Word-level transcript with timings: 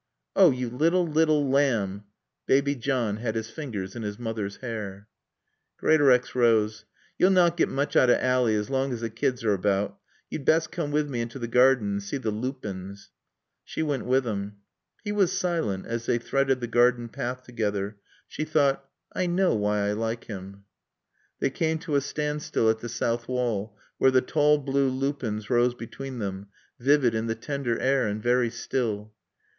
"Oh! 0.35 0.49
You 0.49 0.67
little, 0.71 1.05
little 1.05 1.47
lamb!" 1.47 2.05
Baby 2.47 2.73
John 2.73 3.17
had 3.17 3.35
his 3.35 3.51
fingers 3.51 3.95
in 3.95 4.01
his 4.01 4.17
mother's 4.17 4.55
hair. 4.55 5.07
Greatorex 5.77 6.33
rose. 6.33 6.85
"You'll 7.19 7.29
not 7.29 7.55
get 7.55 7.69
mooch 7.69 7.95
out 7.95 8.09
o' 8.09 8.15
Ally 8.17 8.53
as 8.53 8.71
long 8.71 8.91
as 8.93 9.01
t' 9.01 9.09
kids 9.11 9.43
are 9.43 9.53
about. 9.53 9.99
Yo'd 10.31 10.43
best 10.43 10.71
coom 10.71 10.89
wi' 10.91 11.03
mae 11.03 11.21
into 11.21 11.37
t' 11.37 11.45
garden 11.45 11.87
and 11.87 12.01
see 12.01 12.17
t' 12.17 12.29
loopins." 12.29 13.11
She 13.63 13.83
went 13.83 14.05
with 14.07 14.25
him. 14.25 14.55
He 15.03 15.11
was 15.11 15.33
silent 15.37 15.85
as 15.85 16.07
they 16.07 16.17
threaded 16.17 16.61
the 16.61 16.65
garden 16.67 17.07
path 17.07 17.43
together. 17.43 17.97
She 18.27 18.43
thought, 18.43 18.83
"I 19.13 19.27
know 19.27 19.53
why 19.53 19.87
I 19.87 19.91
like 19.91 20.23
him." 20.23 20.63
They 21.39 21.51
came 21.51 21.77
to 21.77 21.93
a 21.95 22.01
standstill 22.01 22.71
at 22.71 22.79
the 22.79 22.89
south 22.89 23.27
wall 23.27 23.77
where 23.99 24.09
the 24.09 24.21
tall 24.21 24.57
blue 24.57 24.89
lupins 24.89 25.51
rose 25.51 25.75
between 25.75 26.17
them, 26.17 26.47
vivid 26.79 27.13
in 27.13 27.27
the 27.27 27.35
tender 27.35 27.77
air 27.79 28.07
and 28.07 28.19
very 28.19 28.49
still. 28.49 29.13